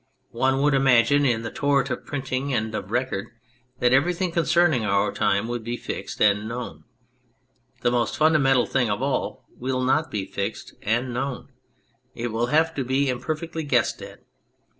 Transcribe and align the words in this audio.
One 0.33 0.63
would 0.63 0.73
imagine 0.73 1.27
in 1.27 1.43
the 1.43 1.51
torrent 1.51 1.91
of 1.91 2.07
printing 2.07 2.51
and 2.55 2.73
of 2.73 2.89
record 2.89 3.27
that 3.77 3.93
everything 3.93 4.31
concerning 4.31 4.83
our 4.83 5.11
time 5.11 5.47
would 5.47 5.63
be 5.63 5.77
fixed 5.77 6.19
and 6.19 6.47
known. 6.47 6.85
The 7.81 7.91
most 7.91 8.17
fundamental 8.17 8.65
thing 8.65 8.89
of 8.89 9.03
all 9.03 9.45
will 9.59 9.83
not 9.83 10.09
be 10.09 10.25
fixed 10.25 10.73
and 10.81 11.13
known: 11.13 11.49
it 12.15 12.29
will 12.29 12.47
have 12.47 12.73
to 12.77 12.83
be 12.83 13.09
imperfectly 13.09 13.61
guessed 13.63 14.01
at. 14.01 14.23